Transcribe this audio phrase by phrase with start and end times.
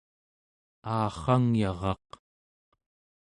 [0.95, 2.09] aarrangyaraq